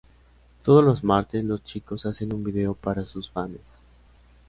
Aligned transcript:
Todos 0.63 0.83
los 0.83 1.03
martes, 1.03 1.45
los 1.45 1.63
chicos 1.63 2.07
hacen 2.07 2.33
un 2.33 2.43
video 2.43 2.73
para 2.73 3.05
sus 3.05 3.29
fanes. 3.29 3.79